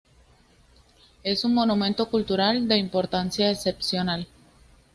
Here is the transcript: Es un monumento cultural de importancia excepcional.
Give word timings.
Es 1.21 1.45
un 1.45 1.53
monumento 1.53 2.09
cultural 2.09 2.67
de 2.67 2.75
importancia 2.77 3.51
excepcional. 3.51 4.27